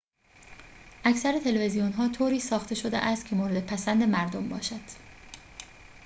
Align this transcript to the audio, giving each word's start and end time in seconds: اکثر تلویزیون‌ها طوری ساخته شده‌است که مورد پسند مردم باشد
اکثر 1.03 1.39
تلویزیون‌ها 1.39 2.07
طوری 2.09 2.39
ساخته 2.39 2.75
شده‌است 2.75 3.25
که 3.25 3.35
مورد 3.35 3.65
پسند 3.65 4.03
مردم 4.03 4.49
باشد 4.49 4.81